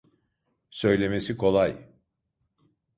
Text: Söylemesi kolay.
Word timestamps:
Söylemesi 0.69 1.37
kolay. 1.37 1.77